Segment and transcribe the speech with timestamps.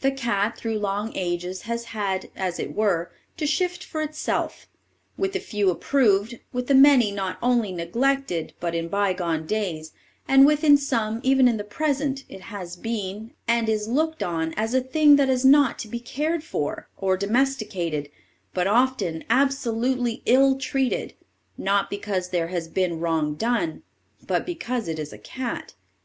[0.00, 4.66] The cat through long ages has had, as it were, to shift for itself;
[5.16, 9.92] with the few approved, with the many not only neglected, but in bygone days,
[10.26, 14.74] and with some even in the present, it has been, and is looked on as
[14.74, 18.10] a thing that is not to be cared for, or domesticated,
[18.52, 21.14] but often absolutely ill treated,
[21.56, 23.84] not because there has been wrong done,
[24.26, 25.74] but because it is a cat.